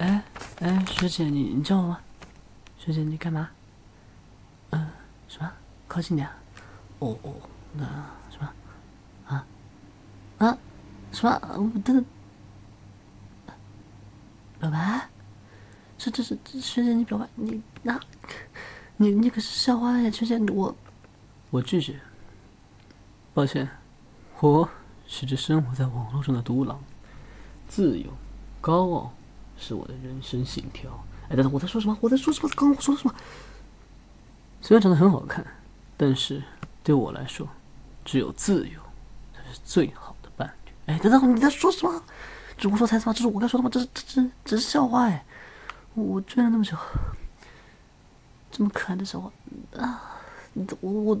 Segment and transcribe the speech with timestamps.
[0.00, 0.22] 哎
[0.60, 2.00] 哎，学姐，你你叫我吗？
[2.78, 3.50] 学姐，你干嘛？
[4.70, 4.88] 嗯，
[5.28, 5.52] 什么？
[5.86, 6.26] 靠近点。
[7.00, 7.34] 哦哦，
[7.74, 7.84] 那
[8.30, 8.50] 什么？
[9.26, 9.46] 啊
[10.38, 10.58] 啊？
[11.12, 11.38] 什么？
[11.54, 12.04] 我等等。
[14.58, 15.06] 表白？
[15.98, 17.28] 这这是学姐，你表白？
[17.34, 18.00] 你那？
[18.96, 20.74] 你你可是校花呀，学姐，我
[21.50, 22.00] 我拒绝。
[23.34, 23.68] 抱歉，
[24.40, 24.66] 我
[25.06, 26.82] 是只生活在网络上的独狼。
[27.68, 28.10] 自由、
[28.62, 29.12] 高傲
[29.60, 30.90] 是我的人生信条。
[31.28, 31.96] 哎，等等，我在说什么？
[32.00, 32.48] 我在说什么？
[32.56, 33.14] 刚刚我说了什么？
[34.60, 35.46] 虽然长得很好看，
[35.96, 36.42] 但是
[36.82, 37.46] 对我来说，
[38.04, 38.80] 只有自由
[39.32, 40.72] 才是最好的伴侣。
[40.92, 42.02] 哎，等等，你在说什么？
[42.56, 43.12] 这是我说台词吗？
[43.12, 43.70] 这是我该说的吗？
[43.70, 45.24] 这是这这这是笑话哎！
[45.94, 46.76] 我追了那么久，
[48.50, 49.32] 这么可爱的笑话
[49.76, 50.20] 啊！
[50.52, 51.18] 你我我，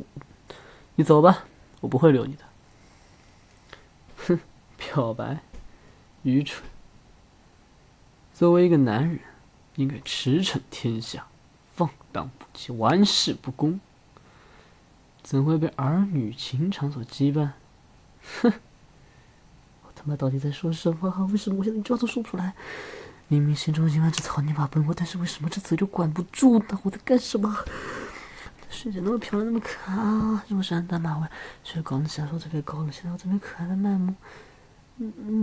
[0.96, 1.44] 你走吧，
[1.80, 2.44] 我不会留你的。
[4.26, 4.38] 哼，
[4.76, 5.40] 表白，
[6.22, 6.68] 愚蠢。
[8.40, 9.20] 作为一个男人，
[9.74, 11.26] 应该驰骋天下，
[11.76, 13.78] 放荡不羁，玩世不恭，
[15.22, 17.50] 怎会被儿女情长所羁绊？
[18.40, 18.50] 哼！
[19.82, 21.28] 我他妈到底在说什么？
[21.30, 22.54] 为什么我现在一句话都说不出来？
[23.28, 26.80] 明明心中一万只草泥马奔波，但是为什么这嘴就管不住呢？
[26.82, 27.54] 我在干什么？
[28.70, 31.28] 学姐那么漂亮，那么可爱，这么山丹马尾，
[31.62, 34.16] 学高的小说特别高了，现在我这边可爱的卖萌，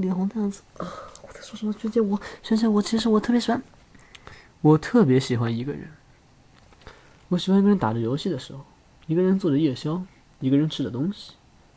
[0.01, 0.85] 脸红的样子啊！
[1.23, 1.73] 我在说什么？
[1.73, 3.61] 学姐，我学姐，我其实我特别喜欢，
[4.61, 5.89] 我特别喜欢一个人。
[7.29, 8.63] 我喜欢一个人打着游戏的时候，
[9.07, 10.01] 一个人做着夜宵，
[10.39, 11.33] 一个人吃着东西，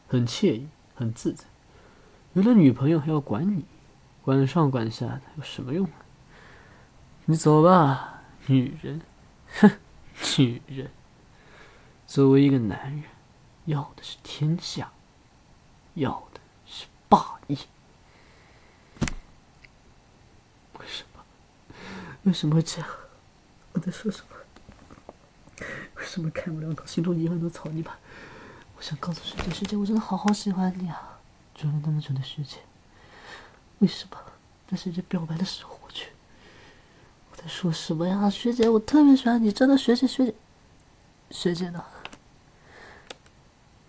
[0.07, 1.45] 很惬意，很自在。
[2.35, 3.65] 有了女朋友还要管你，
[4.23, 5.89] 管上管下的有什么用？
[7.25, 9.01] 你走吧，女人，
[9.61, 9.71] 哼，
[10.39, 10.91] 女人。
[12.07, 13.05] 作为一个男人，
[13.65, 14.93] 要的是天下，
[15.95, 17.59] 要的是霸业。
[20.79, 21.23] 为什么？
[22.23, 22.89] 为什么会这样？
[23.73, 25.67] 我在说什么？
[25.97, 26.87] 为什么开不了口？
[26.87, 27.93] 心中一万多草泥马。
[28.77, 31.19] 我想告诉学姐，学姐，我真的好好喜欢你啊！
[31.55, 32.57] 追了那么久的学姐，
[33.81, 34.17] 为什么
[34.67, 36.07] 在学姐表白的时候我却……
[37.31, 38.31] 我在说什么呀？
[38.31, 40.35] 学姐，我特别喜欢你，真的，学姐，学姐，
[41.31, 41.85] 学姐呢？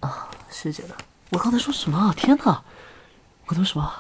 [0.01, 0.96] 啊，学姐呢？
[1.29, 2.13] 我刚才说什么啊？
[2.13, 2.62] 天哪！
[3.51, 3.94] 我刚才说什么？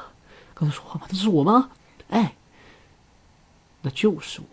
[0.53, 1.07] 刚才说话吗？
[1.09, 1.69] 那是我吗？
[2.09, 2.35] 哎，
[3.81, 4.47] 那就是我。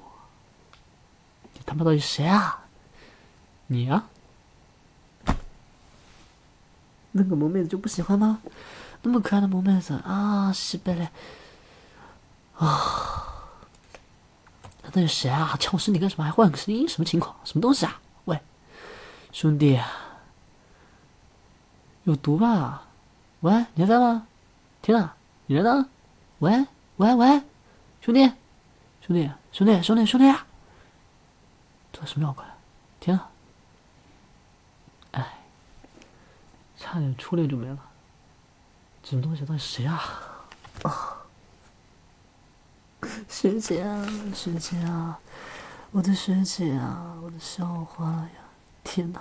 [1.55, 2.65] 你他妈到底谁啊？
[3.69, 4.09] 你啊？
[7.13, 8.41] 那个萌妹子就不喜欢吗？
[9.03, 11.09] 那么可爱的萌妹子啊，西贝嘞！
[12.57, 13.45] 啊，
[14.83, 15.57] 那是谁啊？
[15.61, 16.25] 抢我身体干什么？
[16.25, 16.89] 还换个声音？
[16.89, 17.37] 什么情况？
[17.45, 18.01] 什么东西啊？
[18.25, 18.41] 喂，
[19.31, 19.81] 兄弟，
[22.03, 22.83] 有毒吧？
[23.41, 24.27] 喂，你还在吗？
[24.81, 25.17] 天啊，
[25.47, 25.89] 你人呢？
[26.39, 26.67] 喂
[26.97, 27.43] 喂喂，
[28.01, 28.23] 兄弟，
[29.01, 30.39] 兄弟，兄弟，兄弟，兄弟，
[31.93, 32.45] 这什么妖怪？
[33.01, 33.31] 天啊！
[35.13, 35.39] 哎，
[36.77, 37.79] 差点初恋就没了。
[39.03, 39.45] 什么东西？
[39.45, 40.01] 到底谁啊？
[40.83, 41.17] 啊！
[43.29, 45.19] 学姐啊，学姐啊，
[45.91, 48.31] 我的学姐啊，我的校花呀！
[48.85, 49.21] 天哪！